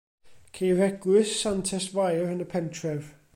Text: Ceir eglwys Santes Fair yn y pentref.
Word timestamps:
Ceir 0.57 0.79
eglwys 0.85 1.33
Santes 1.43 1.87
Fair 1.99 2.33
yn 2.33 2.43
y 2.47 2.49
pentref. 2.55 3.13